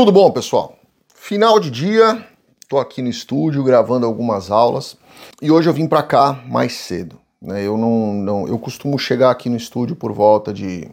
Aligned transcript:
Tudo 0.00 0.12
bom, 0.12 0.30
pessoal? 0.30 0.78
Final 1.14 1.60
de 1.60 1.70
dia, 1.70 2.26
tô 2.70 2.78
aqui 2.78 3.02
no 3.02 3.10
estúdio 3.10 3.62
gravando 3.62 4.06
algumas 4.06 4.50
aulas 4.50 4.96
e 5.42 5.50
hoje 5.50 5.68
eu 5.68 5.74
vim 5.74 5.86
para 5.86 6.02
cá 6.02 6.42
mais 6.46 6.72
cedo. 6.72 7.20
Né? 7.38 7.66
Eu 7.66 7.76
não, 7.76 8.14
não, 8.14 8.48
eu 8.48 8.58
costumo 8.58 8.98
chegar 8.98 9.30
aqui 9.30 9.50
no 9.50 9.58
estúdio 9.58 9.94
por 9.94 10.10
volta 10.10 10.54
de 10.54 10.88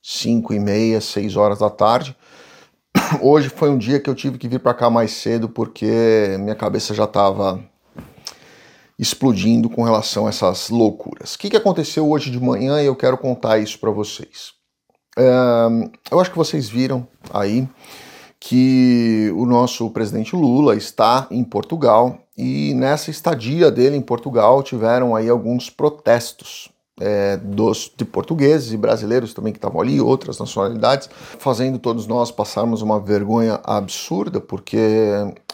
5 0.00 0.54
e 0.54 0.60
meia, 0.60 1.00
6 1.00 1.34
horas 1.34 1.58
da 1.58 1.68
tarde. 1.68 2.16
Hoje 3.20 3.48
foi 3.48 3.70
um 3.70 3.76
dia 3.76 3.98
que 3.98 4.08
eu 4.08 4.14
tive 4.14 4.38
que 4.38 4.46
vir 4.46 4.60
para 4.60 4.72
cá 4.72 4.88
mais 4.88 5.10
cedo 5.10 5.48
porque 5.48 6.36
minha 6.38 6.54
cabeça 6.54 6.94
já 6.94 7.06
estava 7.06 7.60
explodindo 8.96 9.68
com 9.68 9.82
relação 9.82 10.26
a 10.26 10.28
essas 10.28 10.70
loucuras. 10.70 11.34
O 11.34 11.40
que, 11.40 11.50
que 11.50 11.56
aconteceu 11.56 12.08
hoje 12.08 12.30
de 12.30 12.38
manhã 12.38 12.80
e 12.80 12.86
eu 12.86 12.94
quero 12.94 13.18
contar 13.18 13.58
isso 13.58 13.80
para 13.80 13.90
vocês. 13.90 14.52
eu 16.08 16.20
acho 16.20 16.30
que 16.30 16.38
vocês 16.38 16.68
viram 16.68 17.04
aí 17.34 17.66
que 18.40 19.32
o 19.36 19.44
nosso 19.44 19.90
presidente 19.90 20.36
Lula 20.36 20.76
está 20.76 21.26
em 21.30 21.42
Portugal 21.42 22.18
e 22.36 22.72
nessa 22.74 23.10
estadia 23.10 23.70
dele 23.70 23.96
em 23.96 24.00
Portugal 24.00 24.62
tiveram 24.62 25.16
aí 25.16 25.28
alguns 25.28 25.68
protestos 25.68 26.70
é, 27.00 27.36
dos 27.36 27.92
de 27.96 28.04
portugueses 28.04 28.72
e 28.72 28.76
brasileiros 28.76 29.32
também 29.34 29.52
que 29.52 29.58
estavam 29.58 29.80
ali, 29.80 30.00
outras 30.00 30.38
nacionalidades, 30.38 31.08
fazendo 31.38 31.78
todos 31.78 32.06
nós 32.06 32.30
passarmos 32.30 32.82
uma 32.82 33.00
vergonha 33.00 33.60
absurda, 33.64 34.40
porque 34.40 34.78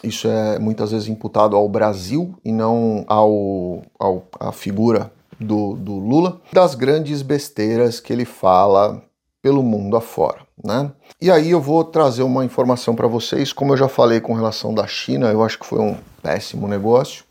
isso 0.03 0.29
é 0.29 0.59
muitas 0.59 0.91
vezes 0.91 1.09
imputado 1.09 1.57
ao 1.57 1.69
Brasil 1.69 2.35
e 2.45 2.53
não 2.53 3.05
ao, 3.07 3.83
ao 3.99 4.27
à 4.41 4.53
figura 4.53 5.11
do, 5.39 5.75
do 5.75 5.99
Lula, 5.99 6.41
das 6.53 6.75
grandes 6.75 7.23
besteiras 7.23 8.01
que 8.01 8.13
ele 8.13 8.25
fala 8.25 9.03
pelo 9.43 9.63
mundo 9.63 9.97
afora. 9.97 10.44
Né? 10.63 10.91
E 11.21 11.31
aí 11.31 11.51
eu 11.51 11.61
vou 11.61 11.85
trazer 11.85 12.23
uma 12.23 12.45
informação 12.45 12.95
para 12.95 13.09
vocês, 13.09 13.53
como 13.53 13.73
eu 13.73 13.77
já 13.77 13.89
falei 13.89 14.21
com 14.21 14.35
relação 14.35 14.75
da 14.75 14.87
China, 14.87 15.31
eu 15.31 15.43
acho 15.43 15.59
que 15.59 15.67
foi 15.67 15.81
um 15.81 15.97
péssimo 16.23 16.69
negócio 16.69 17.25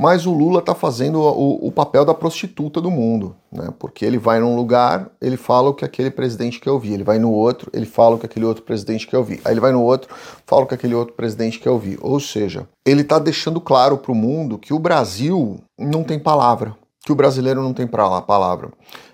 mas 0.00 0.24
o 0.24 0.32
Lula 0.32 0.60
está 0.60 0.74
fazendo 0.74 1.20
o, 1.20 1.66
o, 1.66 1.70
papel 1.70 2.06
da 2.06 2.14
prostituta 2.14 2.80
do 2.80 2.90
mundo, 2.90 3.36
né? 3.52 3.68
Porque 3.78 4.02
ele 4.02 4.16
vai 4.16 4.40
num 4.40 4.56
lugar, 4.56 5.10
ele 5.20 5.36
fala 5.36 5.68
o 5.68 5.74
que 5.74 5.84
aquele 5.84 6.10
presidente 6.10 6.58
quer 6.58 6.70
ouvir, 6.70 6.94
ele 6.94 7.04
vai 7.04 7.18
no 7.18 7.30
outro, 7.30 7.70
ele 7.74 7.84
fala 7.84 8.14
o 8.14 8.18
que 8.18 8.24
aquele 8.24 8.46
outro 8.46 8.62
presidente 8.62 9.06
quer 9.06 9.18
ouvir, 9.18 9.42
aí 9.44 9.52
ele 9.52 9.60
vai 9.60 9.72
no 9.72 9.82
outro, 9.82 10.08
fala 10.46 10.62
o 10.62 10.66
que 10.66 10.72
aquele 10.72 10.94
outro 10.94 11.12
presidente 11.12 11.58
quer 11.58 11.68
ouvir. 11.68 11.98
Ou 12.00 12.18
seja, 12.18 12.66
ele 12.82 13.02
está 13.02 13.18
deixando 13.18 13.60
claro 13.60 13.98
para 13.98 14.10
o 14.10 14.14
mundo 14.14 14.56
que 14.56 14.72
o 14.72 14.78
Brasil 14.78 15.60
não 15.78 16.02
tem 16.02 16.18
palavra, 16.18 16.74
que 17.04 17.12
o 17.12 17.14
brasileiro 17.14 17.62
não 17.62 17.74
tem 17.74 17.86
palavra. 17.86 18.70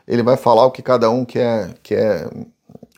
Ele 0.07 0.23
vai 0.23 0.37
falar 0.37 0.67
o 0.67 0.71
que 0.71 0.83
cada 0.83 1.11
um 1.11 1.25
quer, 1.25 1.75
quer 1.83 2.31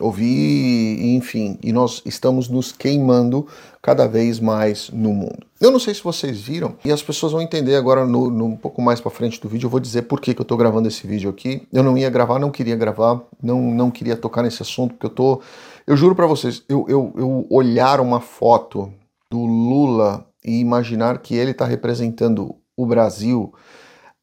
ouvir, 0.01 1.17
enfim, 1.17 1.59
e 1.63 1.73
nós 1.73 2.03
estamos 2.05 2.49
nos 2.49 2.73
queimando 2.73 3.47
cada 3.83 4.07
vez 4.07 4.39
mais 4.39 4.91
no 4.91 5.13
mundo. 5.13 5.47
Eu 5.61 5.71
não 5.71 5.79
sei 5.79 5.95
se 5.95 6.03
vocês 6.03 6.41
viram, 6.41 6.77
e 6.85 6.93
as 6.93 7.03
pessoas 7.03 7.33
vão 7.33 7.41
entender 7.41 7.75
agora 7.75 8.07
no, 8.07 8.31
no 8.31 8.47
um 8.47 8.57
pouco 8.57 8.81
mais 8.81 9.01
para 9.01 9.11
frente 9.11 9.41
do 9.41 9.49
vídeo, 9.49 9.67
eu 9.67 9.71
vou 9.71 9.81
dizer 9.81 10.03
por 10.03 10.21
que, 10.21 10.35
que 10.35 10.41
eu 10.41 10.45
estou 10.45 10.57
gravando 10.57 10.89
esse 10.89 11.07
vídeo 11.07 11.29
aqui. 11.31 11.67
Eu 11.73 11.83
não 11.83 11.97
ia 11.99 12.11
gravar, 12.11 12.39
não 12.39 12.51
queria 12.51 12.77
gravar, 12.77 13.23
não, 13.43 13.61
não 13.61 13.91
queria 13.91 14.17
tocar 14.17 14.43
nesse 14.43 14.63
assunto, 14.63 14.95
porque 14.95 15.07
eu 15.07 15.11
tô. 15.11 15.41
Eu 15.87 15.97
juro 15.97 16.15
para 16.15 16.27
vocês, 16.27 16.63
eu, 16.69 16.87
eu, 16.89 17.13
eu 17.17 17.47
olhar 17.51 18.01
uma 18.01 18.21
foto 18.21 18.93
do 19.31 19.45
Lula 19.45 20.27
e 20.45 20.61
imaginar 20.61 21.19
que 21.19 21.35
ele 21.35 21.51
está 21.51 21.65
representando 21.65 22.55
o 22.77 22.87
Brasil 22.87 23.53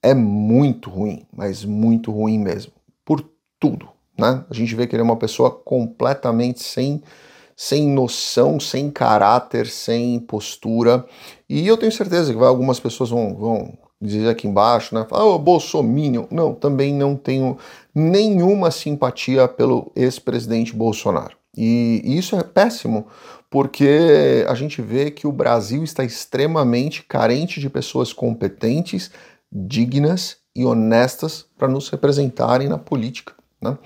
é 0.02 0.14
muito 0.14 0.90
ruim, 0.90 1.26
mas 1.36 1.66
muito 1.66 2.12
ruim 2.12 2.40
mesmo. 2.40 2.72
Por 3.04 3.28
tudo 3.60 3.95
né? 4.18 4.44
A 4.50 4.54
gente 4.54 4.74
vê 4.76 4.88
que 4.88 4.96
ele 4.96 5.02
é 5.02 5.04
uma 5.04 5.18
pessoa 5.18 5.52
completamente 5.52 6.62
sem, 6.62 7.02
sem 7.56 7.88
noção, 7.88 8.60
sem 8.60 8.90
caráter, 8.90 9.68
sem 9.68 10.20
postura. 10.20 11.06
E 11.50 11.68
eu 11.68 11.78
tenho 11.78 11.92
certeza 11.92 12.32
que 12.32 12.40
vai, 12.40 12.48
algumas 12.48 12.80
pessoas 12.80 13.10
vão, 13.10 13.36
vão 13.36 13.78
dizer 14.02 14.30
aqui 14.30 14.48
embaixo, 14.48 14.96
né? 14.96 15.06
Ah, 15.12 15.26
oh. 15.26 15.42
Não, 16.32 16.54
também 16.54 16.94
não 16.94 17.16
tenho 17.16 17.58
nenhuma 17.94 18.72
simpatia 18.72 19.48
pelo 19.48 19.92
ex-presidente 19.96 20.76
Bolsonaro. 20.76 21.36
E, 21.58 22.02
e 22.04 22.18
isso 22.18 22.36
é 22.36 22.44
péssimo, 22.44 23.08
porque 23.50 24.46
a 24.48 24.54
gente 24.54 24.82
vê 24.82 25.10
que 25.10 25.26
o 25.26 25.32
Brasil 25.32 25.84
está 25.84 26.04
extremamente 26.04 27.04
carente 27.04 27.60
de 27.60 27.70
pessoas 27.70 28.12
competentes, 28.12 29.10
dignas 29.52 30.38
e 30.56 30.66
honestas 30.66 31.46
para 31.58 31.68
nos 31.68 31.90
representarem 31.90 32.68
na 32.68 32.78
política. 32.78 33.34
Né? 33.66 33.78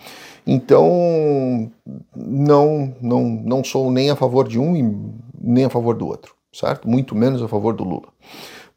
Então, 0.46 1.72
não, 2.16 2.94
não, 3.02 3.24
não 3.24 3.64
sou 3.64 3.90
nem 3.92 4.10
a 4.10 4.16
favor 4.16 4.48
de 4.48 4.60
um 4.60 4.76
e 4.76 5.14
nem 5.42 5.66
a 5.66 5.70
favor 5.70 5.96
do 5.96 6.06
outro, 6.06 6.34
certo? 6.52 6.88
Muito 6.90 7.16
menos 7.16 7.42
a 7.42 7.48
favor 7.48 7.74
do 7.74 7.84
Lula. 7.84 8.10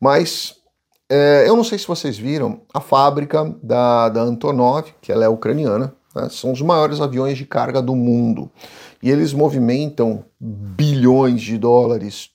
Mas 0.01 0.55
é, 1.11 1.45
eu 1.47 1.57
não 1.57 1.65
sei 1.65 1.79
se 1.79 1.87
vocês 1.87 2.17
viram 2.17 2.61
a 2.73 2.81
fábrica 2.81 3.55
da, 3.63 4.09
da 4.09 4.23
Antonov, 4.23 4.95
que 5.01 5.11
ela 5.11 5.25
é 5.25 5.29
ucraniana, 5.29 5.95
né? 6.15 6.29
são 6.31 6.53
os 6.53 6.63
maiores 6.63 7.01
aviões 7.01 7.37
de 7.37 7.45
carga 7.45 7.83
do 7.83 7.95
mundo. 7.95 8.51
E 9.03 9.11
eles 9.11 9.33
movimentam 9.33 10.25
bilhões 10.41 11.43
de 11.43 11.59
dólares 11.59 12.31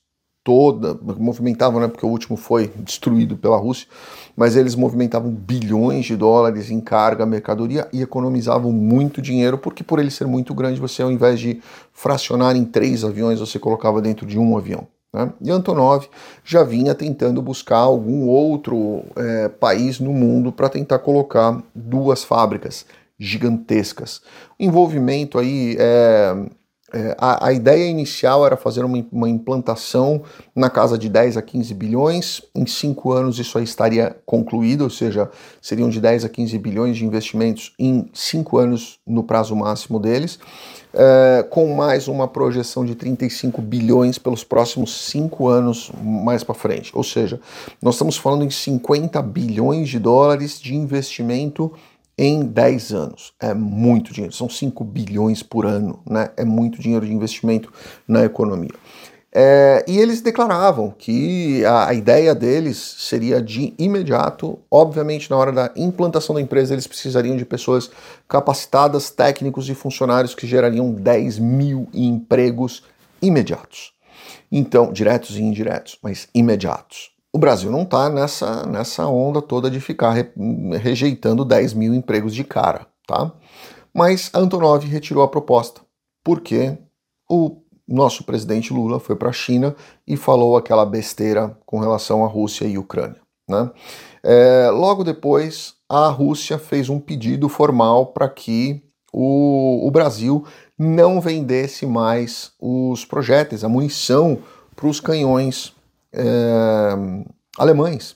toda, 0.48 0.98
movimentavam, 1.20 1.82
né, 1.82 1.90
porque 1.90 2.06
o 2.06 2.10
último 2.10 2.38
foi 2.38 2.72
destruído 2.78 3.36
pela 3.36 3.58
Rússia, 3.58 3.86
mas 4.34 4.56
eles 4.56 4.76
movimentavam 4.76 5.30
bilhões 5.30 6.06
de 6.06 6.16
dólares 6.16 6.72
em 6.72 6.80
carga, 6.80 7.26
mercadoria 7.26 7.86
e 7.92 8.02
economizavam 8.02 8.72
muito 8.72 9.22
dinheiro, 9.22 9.58
porque 9.58 9.84
por 9.84 10.00
ele 10.00 10.10
ser 10.10 10.26
muito 10.26 10.54
grande, 10.54 10.80
você 10.80 11.02
ao 11.02 11.12
invés 11.12 11.38
de 11.38 11.60
fracionar 11.92 12.56
em 12.56 12.64
três 12.64 13.04
aviões, 13.04 13.42
você 13.42 13.60
colocava 13.60 14.02
dentro 14.02 14.26
de 14.26 14.40
um 14.40 14.56
avião. 14.56 14.88
Né? 15.14 15.34
E 15.42 15.52
Antonov 15.52 16.08
já 16.46 16.64
vinha 16.64 16.96
tentando 16.96 17.42
buscar 17.42 17.80
algum 17.80 18.26
outro 18.30 19.04
é, 19.18 19.50
país 19.50 20.00
no 20.00 20.14
mundo 20.14 20.54
para 20.54 20.70
tentar 20.70 21.00
colocar 21.00 21.62
duas 21.76 22.24
fábricas 22.24 22.86
gigantescas. 23.20 24.22
O 24.58 24.64
envolvimento 24.64 25.38
aí 25.38 25.76
é, 25.78 26.34
é, 26.38 26.48
a, 27.18 27.48
a, 27.48 27.54
ideia 27.54 27.90
inicial 27.90 28.46
era 28.46 28.56
fazer 28.56 28.86
uma, 28.86 29.06
uma, 29.12 29.30
implantação 29.30 30.24
na 30.56 30.70
casa 30.70 30.98
de 30.98 31.10
10 31.10 31.36
a 31.36 31.42
15 31.42 31.74
bilhões. 31.74 32.42
Em 32.56 32.66
cinco 32.66 33.12
anos 33.12 33.40
isso 33.40 33.58
aí 33.58 33.66
estaria 33.66 34.16
concluído, 34.26 34.86
ou 34.86 34.90
seja, 34.90 35.30
seriam 35.62 35.90
de 35.90 36.00
10 36.00 36.24
a 36.24 36.30
15 36.30 36.58
bilhões 36.58 36.96
de 36.96 37.06
investimentos 37.06 37.74
em 37.78 38.10
cinco 38.14 38.58
anos 38.58 39.00
no 39.06 39.22
prazo 39.22 39.54
máximo 39.54 40.00
deles, 40.00 40.40
é, 40.94 41.46
com 41.50 41.76
mais 41.76 42.08
uma 42.08 42.26
projeção 42.26 42.86
de 42.86 42.96
35 42.96 43.62
bilhões 43.62 44.18
pelos 44.18 44.46
próximos 44.46 45.10
cinco 45.10 45.50
anos 45.50 45.92
mais 46.02 46.42
para 46.42 46.56
frente. 46.56 46.92
Ou 46.96 47.04
seja, 47.04 47.38
nós 47.82 47.96
estamos 47.96 48.16
falando 48.16 48.46
em 48.46 48.50
50 48.50 49.22
bilhões 49.24 49.90
de 49.90 50.00
dólares 50.00 50.58
de 50.58 50.74
investimento 50.74 51.74
em 52.18 52.42
10 52.42 52.94
anos. 52.94 53.34
É 53.40 53.54
muito 53.54 54.14
dinheiro, 54.14 54.36
são 54.36 54.50
5 54.50 54.84
bilhões 54.84 55.44
por 55.44 55.66
ano, 55.66 56.02
né? 56.06 56.30
É 56.36 56.44
muito 56.44 56.82
dinheiro 56.82 57.06
de 57.06 57.14
investimento 57.14 57.72
na 58.08 58.24
economia. 58.24 58.72
É, 59.40 59.86
e 59.88 60.00
eles 60.00 60.22
declaravam 60.22 60.90
que 60.98 61.64
a, 61.64 61.90
a, 61.90 61.94
ideia 61.94 62.34
deles 62.34 62.78
seria 62.98 63.40
de 63.40 63.74
imediato, 63.78 64.58
obviamente, 64.72 65.30
na 65.30 65.38
hora 65.38 65.52
da 65.52 65.72
implantação 65.76 66.34
da 66.34 66.42
empresa, 66.42 66.74
eles 66.74 66.88
precisariam 66.88 67.38
de 67.38 67.46
pessoas 67.46 67.92
capacitadas, 68.28 69.12
técnicos 69.12 69.70
e 69.70 69.76
funcionários 69.76 70.34
que 70.34 70.48
gerariam 70.48 70.92
10 70.92 71.38
mil 71.38 71.88
empregos 71.94 72.84
imediatos. 73.22 73.94
Então, 74.52 74.92
diretos 74.92 75.36
e 75.38 75.44
indiretos, 75.44 76.00
mas 76.02 76.28
imediatos. 76.34 77.12
O 77.38 77.40
Brasil 77.40 77.70
não 77.70 77.84
está 77.84 78.10
nessa, 78.10 78.66
nessa 78.66 79.06
onda 79.06 79.44
toda 79.44 79.70
de 79.70 79.80
ficar 79.80 80.10
re, 80.10 80.28
rejeitando 80.82 81.46
10 81.46 81.76
mil 81.76 81.94
empregos 81.94 82.34
de 82.34 82.44
cara, 82.44 82.88
tá? 83.06 83.32
Mas 83.94 84.32
a 84.34 84.40
Antonov 84.40 84.84
retirou 84.84 85.22
a 85.22 85.28
proposta, 85.28 85.82
porque 86.24 86.76
o 87.30 87.62
nosso 87.88 88.24
presidente 88.24 88.74
Lula 88.74 89.00
foi 89.00 89.16
para 89.16 89.30
a 89.30 89.34
China 89.34 89.76
e 90.08 90.18
falou 90.18 90.58
aquela 90.58 90.84
besteira 90.84 91.56
com 91.64 91.80
relação 91.80 92.26
à 92.26 92.28
Rússia 92.28 92.66
e 92.66 92.76
Ucrânia. 92.76 93.22
Né? 93.48 93.70
É, 94.24 94.72
logo 94.72 95.04
depois, 95.04 95.76
a 95.88 96.08
Rússia 96.08 96.58
fez 96.58 96.90
um 96.90 97.00
pedido 97.00 97.48
formal 97.48 98.08
para 98.08 98.28
que 98.28 98.82
o, 99.14 99.88
o 99.88 99.92
Brasil 99.92 100.44
não 100.76 101.22
vendesse 101.22 101.86
mais 101.86 102.52
os 102.60 103.06
projéteis, 103.06 103.64
a 103.64 103.70
munição 103.70 104.40
para 104.76 104.88
os 104.88 105.00
canhões 105.00 105.77
é, 106.18 107.24
alemães. 107.58 108.16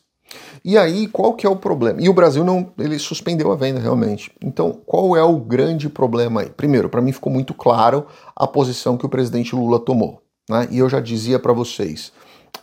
E 0.63 0.77
aí, 0.77 1.07
qual 1.07 1.33
que 1.33 1.45
é 1.45 1.49
o 1.49 1.55
problema? 1.55 2.01
E 2.01 2.07
o 2.07 2.13
Brasil 2.13 2.43
não, 2.43 2.71
ele 2.77 2.97
suspendeu 2.99 3.51
a 3.51 3.55
venda 3.55 3.79
realmente. 3.79 4.31
Então, 4.41 4.79
qual 4.85 5.15
é 5.15 5.23
o 5.23 5.39
grande 5.39 5.89
problema 5.89 6.41
aí? 6.41 6.49
Primeiro, 6.49 6.89
para 6.89 7.01
mim 7.01 7.11
ficou 7.11 7.31
muito 7.31 7.53
claro 7.53 8.05
a 8.35 8.47
posição 8.47 8.97
que 8.97 9.05
o 9.05 9.09
presidente 9.09 9.55
Lula 9.55 9.79
tomou, 9.79 10.21
né? 10.49 10.67
E 10.71 10.77
eu 10.77 10.87
já 10.87 10.99
dizia 10.99 11.39
para 11.39 11.51
vocês, 11.51 12.13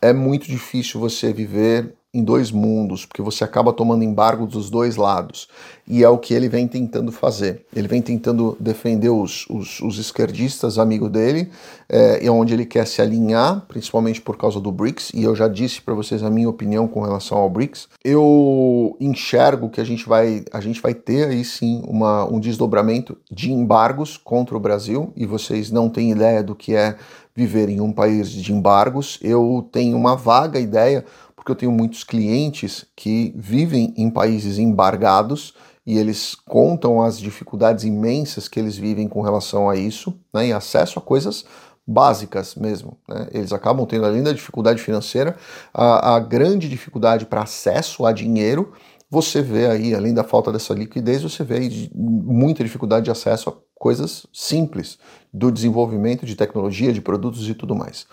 é 0.01 0.13
muito 0.13 0.47
difícil 0.47 1.01
você 1.01 1.33
viver 1.33 1.95
em 2.19 2.25
dois 2.25 2.51
mundos, 2.51 3.07
porque 3.07 3.23
você 3.23 3.45
acaba 3.45 3.73
tomando 3.73 4.03
embargo 4.03 4.47
dos 4.47 4.69
dois 4.69 4.97
lados. 4.97 5.49
E 5.87 6.05
é 6.05 6.09
o 6.09 6.19
que 6.19 6.35
ele 6.35 6.49
vem 6.49 6.69
tentando 6.69 7.11
fazer. 7.11 7.65
Ele 7.75 7.89
vem 7.89 8.03
tentando 8.03 8.57
defender 8.61 9.09
os, 9.09 9.47
os, 9.49 9.81
os 9.81 9.99
esquerdistas 9.99 10.79
amigos 10.79 11.11
dele, 11.11 11.51
é, 11.89 12.23
e 12.23 12.29
onde 12.29 12.53
ele 12.53 12.67
quer 12.67 12.87
se 12.87 13.01
alinhar, 13.01 13.65
principalmente 13.67 14.21
por 14.21 14.37
causa 14.37 14.61
do 14.61 14.71
BRICS. 14.71 15.11
E 15.15 15.23
eu 15.23 15.35
já 15.35 15.49
disse 15.49 15.81
para 15.81 15.95
vocês 15.95 16.23
a 16.23 16.29
minha 16.29 16.49
opinião 16.49 16.87
com 16.87 17.01
relação 17.01 17.39
ao 17.39 17.49
BRICS. 17.49 17.89
Eu 18.05 18.97
enxergo 19.01 19.71
que 19.71 19.81
a 19.81 19.85
gente 19.85 20.07
vai, 20.07 20.45
a 20.53 20.61
gente 20.61 20.83
vai 20.83 20.93
ter 20.93 21.29
aí 21.29 21.45
sim 21.45 21.83
uma, 21.87 22.25
um 22.27 22.39
desdobramento 22.39 23.17
de 23.31 23.51
embargos 23.51 24.17
contra 24.17 24.57
o 24.57 24.61
Brasil, 24.61 25.13
e 25.17 25.25
vocês 25.25 25.71
não 25.71 25.89
têm 25.89 26.11
ideia 26.11 26.43
do 26.43 26.55
que 26.55 26.75
é 26.75 26.97
viver 27.39 27.69
em 27.69 27.81
um 27.81 27.93
país 27.93 28.31
de 28.31 28.53
embargos. 28.53 29.17
Eu 29.23 29.69
tenho 29.71 29.97
uma 29.97 30.17
vaga 30.17 30.59
ideia, 30.59 31.05
porque 31.49 31.53
eu 31.53 31.57
tenho 31.57 31.73
muitos 31.73 32.05
clientes 32.05 32.85
que 32.95 33.33
vivem 33.35 33.95
em 33.97 34.11
países 34.11 34.59
embargados 34.59 35.55
e 35.87 35.97
eles 35.97 36.35
contam 36.35 37.01
as 37.01 37.19
dificuldades 37.19 37.85
imensas 37.85 38.47
que 38.47 38.61
eles 38.61 38.77
vivem 38.77 39.09
com 39.09 39.23
relação 39.23 39.71
a 39.71 39.75
isso, 39.75 40.13
né, 40.35 40.49
e 40.49 40.53
acesso 40.53 40.99
a 40.99 41.03
coisas 41.03 41.47
básicas 41.87 42.55
mesmo. 42.55 42.99
Né? 43.09 43.29
Eles 43.33 43.51
acabam 43.51 43.87
tendo, 43.87 44.05
além 44.05 44.23
da 44.23 44.33
dificuldade 44.33 44.83
financeira, 44.83 45.37
a, 45.73 46.17
a 46.17 46.21
grande 46.21 46.69
dificuldade 46.69 47.25
para 47.25 47.45
acesso 47.45 48.05
a 48.05 48.13
dinheiro. 48.13 48.75
Você 49.11 49.41
vê 49.41 49.69
aí, 49.69 49.95
além 49.95 50.13
da 50.13 50.23
falta 50.23 50.53
dessa 50.53 50.75
liquidez, 50.75 51.23
você 51.23 51.43
vê 51.43 51.61
muita 51.95 52.63
dificuldade 52.63 53.07
de 53.07 53.11
acesso 53.11 53.57
coisas 53.79 54.27
simples 54.33 54.99
do 55.33 55.53
desenvolvimento 55.53 56.27
de 56.27 56.35
tecnologia, 56.35 56.93
de 56.93 57.01
produtos 57.01 57.49
e 57.49 57.55
tudo 57.55 57.75
mais. 57.75 58.07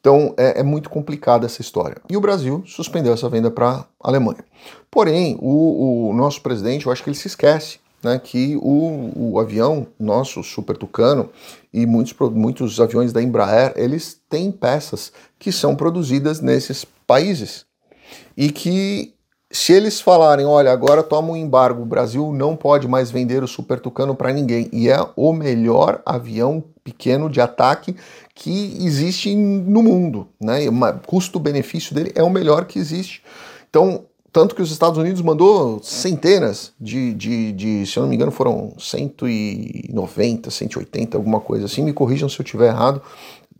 Então 0.00 0.34
é, 0.36 0.60
é 0.60 0.62
muito 0.62 0.88
complicada 0.88 1.46
essa 1.46 1.60
história. 1.60 1.98
E 2.08 2.16
o 2.16 2.20
Brasil 2.20 2.62
suspendeu 2.66 3.12
essa 3.12 3.28
venda 3.28 3.50
para 3.50 3.70
a 3.70 3.86
Alemanha. 4.00 4.44
Porém, 4.90 5.36
o, 5.40 6.08
o, 6.08 6.14
nosso 6.14 6.40
presidente, 6.40 6.86
eu 6.86 6.92
acho 6.92 7.02
que 7.02 7.10
ele 7.10 7.16
se 7.16 7.28
esquece 7.28 7.78
né, 8.02 8.18
que 8.18 8.56
o, 8.56 9.32
o 9.32 9.38
avião 9.38 9.86
nosso, 9.98 10.42
Super 10.42 10.76
Tucano, 10.76 11.28
e 11.72 11.84
muitos, 11.86 12.14
muitos 12.30 12.80
aviões 12.80 13.12
da 13.12 13.22
Embraer, 13.22 13.74
eles 13.76 14.20
têm 14.28 14.50
peças 14.50 15.12
que 15.38 15.52
são 15.52 15.76
produzidas 15.76 16.40
nesses 16.40 16.84
países. 17.06 17.66
E 18.36 18.50
que 18.50 19.14
se 19.52 19.72
eles 19.72 20.00
falarem, 20.00 20.46
olha, 20.46 20.70
agora 20.70 21.02
toma 21.02 21.32
um 21.32 21.36
embargo, 21.36 21.82
o 21.82 21.86
Brasil 21.86 22.32
não 22.32 22.54
pode 22.54 22.86
mais 22.86 23.10
vender 23.10 23.42
o 23.42 23.48
Super 23.48 23.80
Tucano 23.80 24.14
para 24.14 24.32
ninguém, 24.32 24.68
e 24.72 24.88
é 24.88 25.04
o 25.16 25.32
melhor 25.32 26.00
avião 26.06 26.62
pequeno 26.84 27.28
de 27.28 27.40
ataque 27.40 27.96
que 28.34 28.78
existe 28.80 29.34
no 29.34 29.82
mundo, 29.82 30.28
né? 30.40 30.68
O 30.68 31.06
custo-benefício 31.06 31.94
dele 31.94 32.12
é 32.14 32.22
o 32.22 32.30
melhor 32.30 32.64
que 32.64 32.78
existe. 32.78 33.22
Então, 33.68 34.04
tanto 34.32 34.54
que 34.54 34.62
os 34.62 34.70
Estados 34.70 34.98
Unidos 34.98 35.20
mandou 35.20 35.82
centenas 35.82 36.72
de, 36.80 37.12
de, 37.14 37.52
de, 37.52 37.86
se 37.86 37.98
eu 37.98 38.02
não 38.02 38.08
me 38.08 38.14
engano, 38.14 38.30
foram 38.30 38.72
190, 38.78 40.48
180, 40.48 41.16
alguma 41.16 41.40
coisa 41.40 41.66
assim, 41.66 41.82
me 41.82 41.92
corrijam 41.92 42.28
se 42.28 42.40
eu 42.40 42.44
estiver 42.44 42.68
errado, 42.68 43.02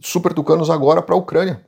Super 0.00 0.32
Tucanos 0.32 0.70
agora 0.70 1.02
para 1.02 1.16
a 1.16 1.18
Ucrânia. 1.18 1.60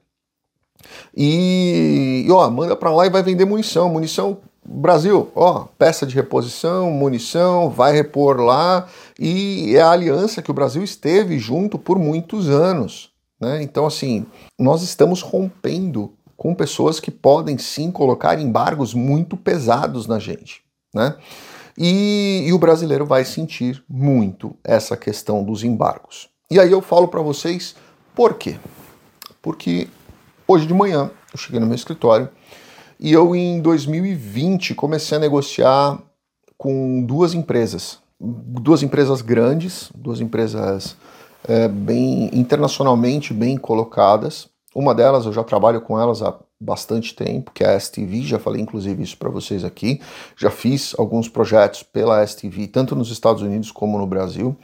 E, 1.17 2.27
ó, 2.31 2.49
manda 2.51 2.77
para 2.77 2.91
lá 2.91 3.07
e 3.07 3.11
vai 3.11 3.23
vender 3.23 3.45
munição. 3.45 3.89
Munição 3.89 4.39
Brasil, 4.65 5.29
ó, 5.35 5.67
peça 5.77 6.07
de 6.07 6.15
reposição, 6.15 6.91
munição, 6.91 7.69
vai 7.69 7.93
repor 7.93 8.41
lá 8.41 8.87
e 9.19 9.75
é 9.75 9.81
a 9.81 9.91
aliança 9.91 10.41
que 10.41 10.53
o 10.53 10.55
Brasil 10.55 10.85
esteve 10.85 11.37
junto 11.39 11.79
por 11.79 11.99
muitos 11.99 12.49
anos. 12.49 13.11
Né? 13.41 13.61
Então, 13.63 13.85
assim, 13.85 14.25
nós 14.57 14.83
estamos 14.83 15.21
rompendo 15.21 16.13
com 16.37 16.55
pessoas 16.55 17.01
que 17.01 17.11
podem 17.11 17.59
sim 17.59 17.91
colocar 17.91 18.39
embargos 18.39 18.95
muito 18.95 19.37
pesados 19.37 20.07
na 20.07 20.21
gente. 20.21 20.63
Né? 20.95 21.17
E, 21.77 22.45
e 22.47 22.53
o 22.53 22.59
brasileiro 22.59 23.05
vai 23.05 23.25
sentir 23.25 23.83
muito 23.89 24.55
essa 24.63 24.97
questão 24.97 25.43
dos 25.43 25.65
embargos. 25.65 26.29
E 26.49 26.61
aí 26.61 26.71
eu 26.71 26.81
falo 26.81 27.09
para 27.09 27.21
vocês 27.21 27.75
por 28.15 28.35
quê? 28.35 28.57
Porque 29.41 29.89
Hoje 30.53 30.67
de 30.67 30.75
manhã 30.75 31.11
eu 31.33 31.39
cheguei 31.39 31.59
no 31.59 31.65
meu 31.65 31.75
escritório 31.75 32.29
e 33.01 33.11
eu 33.11 33.35
em 33.35 33.59
2020 33.63 34.75
comecei 34.75 35.17
a 35.17 35.21
negociar 35.21 35.99
com 36.59 37.03
duas 37.03 37.33
empresas, 37.33 38.01
duas 38.21 38.83
empresas 38.83 39.23
grandes, 39.23 39.91
duas 39.95 40.21
empresas 40.21 40.95
é, 41.49 41.69
bem 41.69 42.29
internacionalmente 42.35 43.33
bem 43.33 43.57
colocadas. 43.57 44.47
Uma 44.75 44.95
delas 44.95 45.25
eu 45.25 45.33
já 45.33 45.43
trabalho 45.43 45.81
com 45.81 45.99
elas 45.99 46.21
há 46.21 46.39
bastante 46.61 47.15
tempo, 47.15 47.51
que 47.51 47.65
é 47.65 47.75
a 47.75 47.81
STV, 47.81 48.21
já 48.21 48.39
falei 48.39 48.61
inclusive 48.61 49.03
isso 49.03 49.17
para 49.17 49.31
vocês 49.31 49.65
aqui. 49.65 50.03
Já 50.37 50.51
fiz 50.51 50.95
alguns 50.99 51.31
projetos 51.31 51.83
pela 51.83 52.23
STV, 52.27 52.67
tanto 52.67 52.95
nos 52.95 53.11
Estados 53.11 53.41
Unidos 53.41 53.71
como 53.71 53.97
no 53.97 54.07
Brasil. 54.07 54.55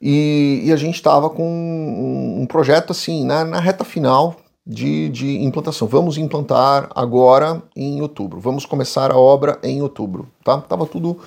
E, 0.00 0.62
e 0.64 0.72
a 0.72 0.76
gente 0.76 0.94
estava 0.94 1.28
com 1.28 1.44
um, 1.46 2.40
um, 2.40 2.46
projeto 2.46 2.92
assim, 2.92 3.22
na, 3.22 3.44
na 3.44 3.60
reta 3.60 3.84
final, 3.84 4.34
de, 4.70 5.08
de 5.08 5.42
implantação. 5.42 5.88
Vamos 5.88 6.16
implantar 6.16 6.88
agora 6.94 7.60
em 7.74 8.00
outubro. 8.00 8.38
Vamos 8.38 8.64
começar 8.64 9.10
a 9.10 9.18
obra 9.18 9.58
em 9.64 9.82
outubro. 9.82 10.28
Tá? 10.44 10.60
Tava 10.60 10.86
tudo, 10.86 11.18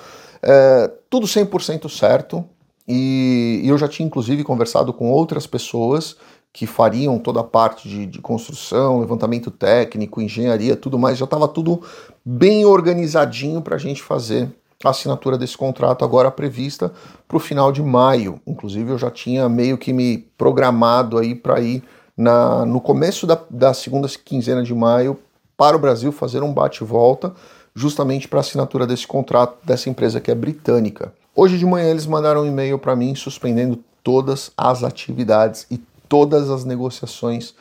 é, 0.42 0.90
tudo 1.10 1.26
100% 1.26 1.90
certo 1.90 2.42
e, 2.88 3.60
e, 3.62 3.68
eu 3.68 3.76
já 3.76 3.86
tinha 3.86 4.06
inclusive 4.06 4.42
conversado 4.42 4.94
com 4.94 5.10
outras 5.10 5.46
pessoas 5.46 6.16
que 6.52 6.66
fariam 6.66 7.18
toda 7.18 7.40
a 7.40 7.44
parte 7.44 7.88
de, 7.88 8.06
de 8.06 8.20
construção, 8.20 9.00
levantamento 9.00 9.50
técnico, 9.50 10.22
engenharia, 10.22 10.74
tudo 10.74 10.98
mais. 10.98 11.18
Já 11.18 11.24
estava 11.24 11.46
tudo 11.46 11.82
bem 12.24 12.64
organizadinho 12.64 13.60
para 13.60 13.74
a 13.74 13.78
gente 13.78 14.02
fazer 14.02 14.50
a 14.82 14.90
assinatura 14.90 15.36
desse 15.36 15.56
contrato 15.56 16.04
agora 16.04 16.30
prevista 16.30 16.92
para 17.28 17.36
o 17.36 17.40
final 17.40 17.72
de 17.72 17.82
maio. 17.82 18.40
Inclusive 18.46 18.90
eu 18.90 18.98
já 18.98 19.10
tinha 19.10 19.48
meio 19.48 19.76
que 19.76 19.92
me 19.92 20.18
programado 20.38 21.18
aí 21.18 21.34
para 21.34 21.60
ir 21.60 21.82
na, 22.16 22.64
no 22.64 22.80
começo 22.80 23.26
da, 23.26 23.38
da 23.50 23.74
segunda 23.74 24.08
quinzena 24.08 24.62
de 24.62 24.74
maio 24.74 25.18
para 25.56 25.76
o 25.76 25.80
Brasil 25.80 26.12
fazer 26.12 26.42
um 26.42 26.52
bate-volta, 26.52 27.32
justamente 27.74 28.28
para 28.28 28.38
a 28.38 28.40
assinatura 28.40 28.86
desse 28.86 29.06
contrato 29.06 29.58
dessa 29.64 29.88
empresa 29.88 30.20
que 30.20 30.30
é 30.30 30.34
britânica. 30.34 31.12
Hoje 31.34 31.58
de 31.58 31.66
manhã 31.66 31.90
eles 31.90 32.06
mandaram 32.06 32.42
um 32.42 32.46
e-mail 32.46 32.78
para 32.78 32.94
mim 32.94 33.14
suspendendo 33.14 33.82
todas 34.02 34.52
as 34.56 34.84
atividades 34.84 35.66
e 35.70 35.78
todas 36.08 36.50
as 36.50 36.64
negociações 36.64 37.54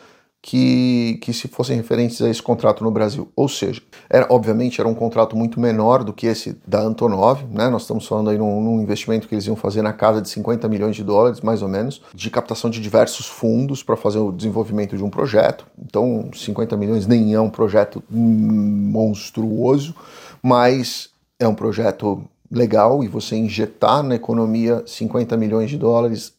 que, 0.46 1.20
que 1.22 1.32
se 1.32 1.48
fossem 1.48 1.78
referentes 1.78 2.22
a 2.22 2.30
esse 2.30 2.44
contrato 2.44 2.84
no 2.84 2.92
Brasil. 2.92 3.32
Ou 3.34 3.48
seja, 3.48 3.82
era, 4.10 4.28
obviamente 4.30 4.82
era 4.82 4.90
um 4.90 4.94
contrato 4.94 5.38
muito 5.38 5.58
menor 5.58 6.04
do 6.04 6.12
que 6.12 6.28
esse 6.28 6.60
da 6.68 6.82
Antonov, 6.82 7.46
né? 7.50 7.70
Nós 7.70 7.84
estamos 7.84 8.06
falando 8.06 8.30
aí 8.30 8.38
num, 8.38 8.62
num, 8.62 8.82
investimento 8.82 9.26
que 9.26 9.34
eles 9.34 9.48
iam 9.48 9.56
fazer 9.56 9.82
na 9.82 9.94
casa 9.94 10.22
de 10.22 10.28
50 10.28 10.68
milhões 10.68 10.98
de 10.98 11.04
dólares, 11.04 11.40
mais 11.40 11.62
ou 11.62 11.70
menos, 11.70 12.02
de 12.14 12.30
captação 12.30 12.70
de 12.70 12.82
diversos 12.82 13.26
fundos 13.26 13.82
para 13.82 13.96
fazer 13.96 14.20
o 14.20 14.34
desenvolvimento 14.34 14.98
de 14.98 15.04
um 15.04 15.10
projeto. 15.10 15.66
Então, 15.82 16.30
50 16.34 16.76
milhões 16.76 17.08
nem 17.08 17.34
é 17.34 17.40
um 17.40 17.50
projeto 17.50 18.04
monstruoso, 18.12 19.96
mas 20.44 21.10
é 21.40 21.48
um 21.48 21.56
projeto 21.56 22.22
legal 22.52 23.02
e 23.02 23.08
você 23.08 23.38
injetar 23.38 24.04
na 24.04 24.16
economia 24.16 24.84
50 24.86 25.38
milhões 25.38 25.70
de 25.70 25.78
dólares 25.78 26.34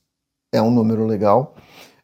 é 0.52 0.60
um 0.60 0.70
número 0.70 1.06
legal. 1.06 1.54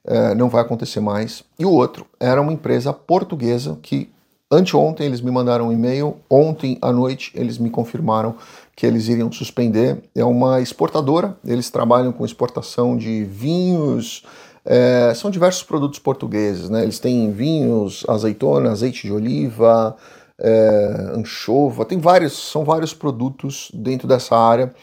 É, 0.05 0.35
não 0.35 0.49
vai 0.49 0.63
acontecer 0.63 1.01
mais. 1.01 1.45
E 1.59 1.65
o 1.65 1.71
outro 1.71 2.07
era 2.19 2.41
uma 2.41 2.53
empresa 2.53 2.93
portuguesa 2.93 3.79
que 3.83 4.11
anteontem 4.51 5.07
eles 5.07 5.21
me 5.21 5.31
mandaram 5.31 5.69
um 5.69 5.73
e-mail, 5.73 6.17
ontem 6.29 6.79
à 6.83 6.91
noite 6.93 7.31
eles 7.35 7.59
me 7.59 7.71
confirmaram 7.71 8.35
que 8.75 8.87
eles 8.87 9.09
iriam 9.09 9.31
suspender. 9.31 10.03
É 10.15 10.25
uma 10.25 10.61
exportadora, 10.61 11.37
eles 11.45 11.71
trabalham 11.71 12.13
com 12.13 12.25
exportação 12.25 12.97
de 12.97 13.25
vinhos, 13.25 14.25
é, 14.65 15.13
são 15.15 15.31
diversos 15.31 15.63
produtos 15.63 15.99
portugueses, 15.99 16.69
né? 16.69 16.83
Eles 16.83 16.99
têm 16.99 17.31
vinhos, 17.31 18.05
azeitona, 18.09 18.71
azeite 18.71 19.07
de 19.07 19.13
oliva, 19.13 19.97
é, 20.39 21.11
anchova, 21.15 21.85
tem 21.85 21.99
vários, 21.99 22.33
são 22.51 22.65
vários 22.65 22.95
produtos 22.95 23.71
dentro 23.75 24.09
dessa 24.09 24.37
área 24.37 24.75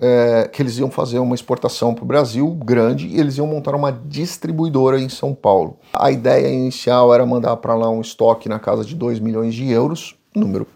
é, 0.00 0.48
que 0.52 0.60
eles 0.60 0.78
iam 0.78 0.90
fazer 0.90 1.18
uma 1.18 1.34
exportação 1.34 1.94
para 1.94 2.04
o 2.04 2.06
Brasil 2.06 2.48
grande 2.50 3.06
e 3.06 3.20
eles 3.20 3.36
iam 3.38 3.46
montar 3.46 3.74
uma 3.74 3.92
distribuidora 3.92 5.00
em 5.00 5.08
São 5.08 5.34
Paulo. 5.34 5.78
A 5.92 6.10
ideia 6.10 6.48
inicial 6.48 7.14
era 7.14 7.24
mandar 7.24 7.56
para 7.58 7.74
lá 7.74 7.88
um 7.88 8.00
estoque 8.00 8.48
na 8.48 8.58
casa 8.58 8.84
de 8.84 8.94
2 8.94 9.20
milhões 9.20 9.54
de 9.54 9.70
euros, 9.70 10.16
número 10.34 10.66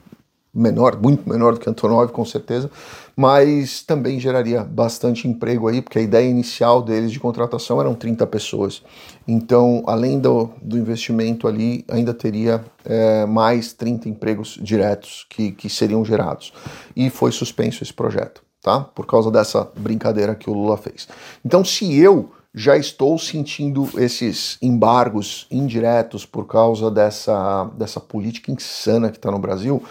menor, 0.54 1.00
muito 1.00 1.28
menor 1.28 1.54
do 1.54 1.60
que 1.60 1.68
Antonov, 1.68 2.10
com 2.10 2.24
certeza, 2.24 2.70
mas 3.16 3.82
também 3.82 4.18
geraria 4.18 4.64
bastante 4.64 5.28
emprego 5.28 5.68
aí, 5.68 5.82
porque 5.82 5.98
a 5.98 6.02
ideia 6.02 6.28
inicial 6.28 6.82
deles 6.82 7.12
de 7.12 7.20
contratação 7.20 7.80
eram 7.80 7.94
30 7.94 8.26
pessoas. 8.26 8.82
Então, 9.26 9.82
além 9.86 10.18
do, 10.18 10.50
do 10.62 10.78
investimento 10.78 11.46
ali, 11.46 11.84
ainda 11.88 12.14
teria 12.14 12.64
é, 12.84 13.26
mais 13.26 13.72
30 13.72 14.08
empregos 14.08 14.58
diretos 14.60 15.26
que, 15.28 15.52
que 15.52 15.68
seriam 15.68 16.04
gerados. 16.04 16.52
E 16.96 17.10
foi 17.10 17.30
suspenso 17.30 17.82
esse 17.82 17.92
projeto 17.92 18.47
tá? 18.68 18.80
Por 18.80 19.06
causa 19.06 19.30
dessa 19.30 19.66
brincadeira 19.76 20.34
que 20.34 20.50
o 20.50 20.52
Lula 20.52 20.76
fez. 20.76 21.08
Então, 21.42 21.64
se 21.64 21.98
eu 21.98 22.30
já 22.54 22.76
estou 22.76 23.16
sentindo 23.18 23.88
esses 23.96 24.58
embargos 24.60 25.46
indiretos 25.50 26.26
por 26.26 26.46
causa 26.46 26.90
dessa, 26.90 27.64
dessa 27.76 28.00
política 28.00 28.50
insana 28.50 29.10
que 29.10 29.16
está 29.16 29.30
no 29.30 29.38
Brasil. 29.38 29.82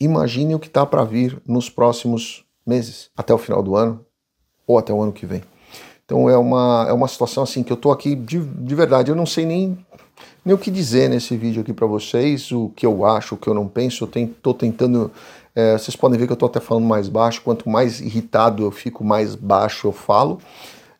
Imagine 0.00 0.54
o 0.54 0.58
que 0.58 0.66
está 0.66 0.84
para 0.84 1.04
vir 1.04 1.40
nos 1.46 1.70
próximos 1.70 2.44
meses, 2.66 3.10
até 3.16 3.32
o 3.32 3.38
final 3.38 3.62
do 3.62 3.76
ano 3.76 4.04
ou 4.66 4.76
até 4.76 4.92
o 4.92 5.00
ano 5.00 5.12
que 5.12 5.24
vem. 5.24 5.42
Então 6.04 6.28
é 6.28 6.36
uma, 6.36 6.86
é 6.88 6.92
uma 6.92 7.08
situação 7.08 7.42
assim 7.42 7.62
que 7.62 7.72
eu 7.72 7.76
estou 7.76 7.92
aqui 7.92 8.14
de, 8.14 8.40
de 8.40 8.74
verdade, 8.74 9.10
eu 9.10 9.16
não 9.16 9.26
sei 9.26 9.46
nem, 9.46 9.78
nem 10.44 10.54
o 10.54 10.58
que 10.58 10.70
dizer 10.70 11.08
nesse 11.08 11.36
vídeo 11.36 11.62
aqui 11.62 11.72
para 11.72 11.86
vocês, 11.86 12.50
o 12.50 12.70
que 12.70 12.84
eu 12.84 13.04
acho, 13.04 13.34
o 13.34 13.38
que 13.38 13.48
eu 13.48 13.54
não 13.54 13.68
penso, 13.68 14.04
eu 14.04 14.22
estou 14.24 14.54
tentando. 14.54 15.12
É, 15.56 15.72
vocês 15.78 15.96
podem 15.96 16.18
ver 16.18 16.26
que 16.26 16.32
eu 16.32 16.34
estou 16.34 16.48
até 16.48 16.60
falando 16.60 16.84
mais 16.84 17.08
baixo, 17.08 17.40
quanto 17.42 17.66
mais 17.66 17.98
irritado 17.98 18.62
eu 18.62 18.70
fico, 18.70 19.02
mais 19.02 19.34
baixo 19.34 19.88
eu 19.88 19.92
falo. 19.92 20.38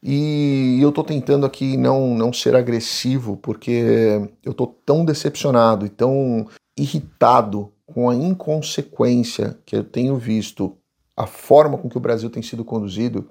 E 0.03 0.79
eu 0.81 0.89
estou 0.89 1.05
tentando 1.05 1.45
aqui 1.45 1.77
não, 1.77 2.15
não 2.15 2.33
ser 2.33 2.57
agressivo, 2.57 3.37
porque 3.37 4.31
eu 4.43 4.53
estou 4.53 4.67
tão 4.87 5.05
decepcionado 5.05 5.85
e 5.85 5.91
tão 5.91 6.47
irritado 6.75 7.71
com 7.85 8.09
a 8.09 8.15
inconsequência 8.15 9.59
que 9.67 9.77
eu 9.77 9.85
tenho 9.85 10.17
visto, 10.17 10.77
a 11.15 11.27
forma 11.27 11.77
com 11.77 11.89
que 11.89 11.97
o 11.97 12.01
Brasil 12.01 12.31
tem 12.31 12.43
sido 12.43 12.65
conduzido, 12.65 13.29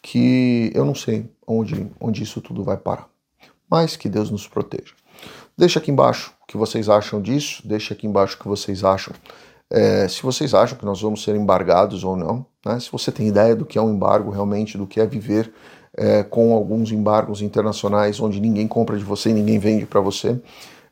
que 0.00 0.70
eu 0.74 0.84
não 0.84 0.94
sei 0.94 1.28
onde, 1.46 1.90
onde 2.00 2.22
isso 2.22 2.40
tudo 2.40 2.62
vai 2.62 2.76
parar. 2.76 3.08
Mas 3.68 3.96
que 3.96 4.08
Deus 4.08 4.30
nos 4.30 4.46
proteja. 4.46 4.94
Deixa 5.56 5.80
aqui 5.80 5.90
embaixo 5.90 6.32
o 6.42 6.46
que 6.46 6.56
vocês 6.56 6.88
acham 6.88 7.20
disso, 7.20 7.66
deixa 7.66 7.94
aqui 7.94 8.06
embaixo 8.06 8.36
o 8.36 8.38
que 8.38 8.48
vocês 8.48 8.84
acham. 8.84 9.12
É, 9.70 10.08
se 10.08 10.22
vocês 10.22 10.54
acham 10.54 10.78
que 10.78 10.84
nós 10.84 11.00
vamos 11.00 11.22
ser 11.22 11.36
embargados 11.36 12.02
ou 12.02 12.16
não, 12.16 12.46
né? 12.64 12.80
se 12.80 12.90
você 12.90 13.12
tem 13.12 13.28
ideia 13.28 13.54
do 13.54 13.66
que 13.66 13.78
é 13.78 13.82
um 13.82 13.92
embargo 13.92 14.30
realmente, 14.30 14.78
do 14.78 14.86
que 14.86 15.00
é 15.00 15.06
viver 15.06 15.52
é, 15.94 16.22
com 16.22 16.54
alguns 16.54 16.90
embargos 16.90 17.42
internacionais 17.42 18.20
onde 18.20 18.40
ninguém 18.40 18.66
compra 18.66 18.96
de 18.96 19.04
você 19.04 19.30
e 19.30 19.34
ninguém 19.34 19.58
vende 19.58 19.84
para 19.84 20.00
você, 20.00 20.40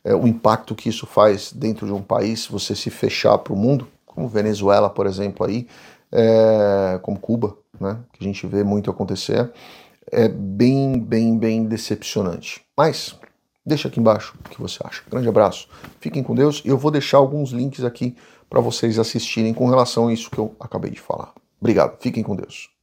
é, 0.04 0.14
o 0.14 0.26
impacto 0.26 0.75
que 0.75 0.88
isso 0.88 1.06
faz 1.06 1.52
dentro 1.52 1.87
de 1.87 1.92
um 1.92 2.02
país, 2.02 2.45
se 2.45 2.52
você 2.52 2.75
se 2.75 2.90
fechar 2.90 3.38
para 3.38 3.52
o 3.52 3.56
mundo, 3.56 3.88
como 4.04 4.28
Venezuela, 4.28 4.90
por 4.90 5.06
exemplo, 5.06 5.47
aí, 5.47 5.66
é, 6.12 6.99
como 7.02 7.18
Cuba, 7.18 7.56
né, 7.80 7.99
que 8.12 8.25
a 8.25 8.26
gente 8.26 8.47
vê 8.47 8.62
muito 8.62 8.90
acontecer, 8.90 9.50
é 10.11 10.28
bem, 10.28 10.99
bem, 10.99 11.37
bem 11.38 11.64
decepcionante. 11.64 12.62
Mas 12.76 13.18
deixa 13.64 13.88
aqui 13.88 13.99
embaixo 13.99 14.35
o 14.45 14.49
que 14.49 14.61
você 14.61 14.78
acha. 14.85 15.02
Grande 15.11 15.28
abraço, 15.28 15.68
fiquem 15.99 16.23
com 16.23 16.35
Deus 16.35 16.62
e 16.64 16.68
eu 16.68 16.78
vou 16.78 16.90
deixar 16.90 17.18
alguns 17.18 17.50
links 17.50 17.83
aqui 17.83 18.16
para 18.49 18.61
vocês 18.61 18.99
assistirem 18.99 19.55
com 19.55 19.69
relação 19.69 20.09
a 20.09 20.12
isso 20.12 20.31
que 20.31 20.38
eu 20.38 20.55
acabei 20.61 20.91
de 20.91 21.00
falar. 21.00 21.33
Obrigado, 21.61 21.99
fiquem 22.00 22.23
com 22.23 22.37
Deus. 22.37 22.75